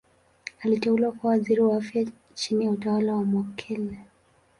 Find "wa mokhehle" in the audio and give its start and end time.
3.15-3.97